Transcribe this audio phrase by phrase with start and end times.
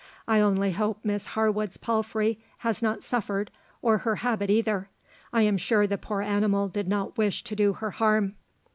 [0.27, 3.51] I only hope Miss Harwood's palfrey has not suffered,
[3.83, 4.89] or her habit either;
[5.31, 8.33] I am sure the poor animal did not wish to do her harm."